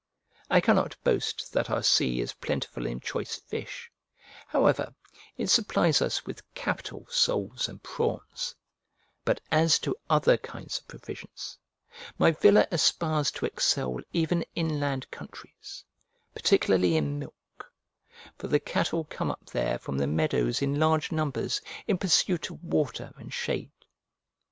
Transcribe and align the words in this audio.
I 0.49 0.61
cannot 0.61 0.97
boast 1.03 1.53
that 1.53 1.69
our 1.69 1.83
sea 1.83 2.21
is 2.21 2.33
plentiful 2.33 2.87
in 2.87 3.01
choice 3.01 3.35
fish; 3.35 3.91
however, 4.47 4.95
it 5.37 5.45
supplies 5.51 6.01
us 6.01 6.25
with 6.25 6.41
capital 6.55 7.05
soles 7.07 7.69
and 7.69 7.83
prawns; 7.83 8.55
but 9.23 9.39
as 9.51 9.77
to 9.81 9.95
other 10.09 10.37
kinds 10.37 10.79
of 10.79 10.87
provisions, 10.87 11.55
my 12.17 12.31
villa 12.31 12.67
aspires 12.71 13.29
to 13.33 13.45
excel 13.45 13.99
even 14.11 14.43
inland 14.55 15.11
countries, 15.11 15.85
particularly 16.33 16.97
in 16.97 17.19
milk: 17.19 17.71
for 18.39 18.47
the 18.47 18.59
cattle 18.59 19.03
come 19.03 19.29
up 19.29 19.45
there 19.51 19.77
from 19.77 19.99
the 19.99 20.07
meadows 20.07 20.63
in 20.63 20.79
large 20.79 21.11
numbers, 21.11 21.61
in 21.85 21.99
pursuit 21.99 22.49
of 22.49 22.63
water 22.63 23.13
and 23.17 23.31
shade. 23.35 23.69